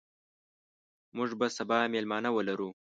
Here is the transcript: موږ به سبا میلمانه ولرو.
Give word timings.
موږ 1.15 1.29
به 1.39 1.47
سبا 1.57 1.77
میلمانه 1.93 2.29
ولرو. 2.33 2.69